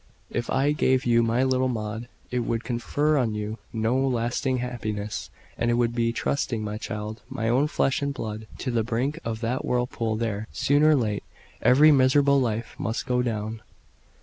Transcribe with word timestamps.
If 0.31 0.49
I 0.49 0.71
gave 0.71 1.05
you 1.05 1.21
my 1.21 1.43
little 1.43 1.67
Maud, 1.67 2.07
it 2.31 2.39
would 2.39 2.63
confer 2.63 3.17
on 3.19 3.35
you 3.35 3.59
no 3.71 3.95
lasting 3.95 4.57
happiness, 4.57 5.29
and 5.59 5.69
it 5.69 5.75
would 5.75 5.93
be 5.93 6.11
thrusting 6.11 6.63
my 6.63 6.79
child, 6.79 7.21
my 7.29 7.47
own 7.47 7.67
flesh 7.67 8.01
and 8.01 8.11
blood, 8.11 8.47
to 8.57 8.71
the 8.71 8.81
brink 8.83 9.19
of 9.23 9.41
that 9.41 9.63
whirlpool 9.63 10.17
where, 10.17 10.47
soon 10.51 10.81
or 10.81 10.95
late, 10.95 11.21
every 11.61 11.91
miserable 11.91 12.41
life 12.41 12.73
must 12.79 13.05
go 13.05 13.21
down." 13.21 13.61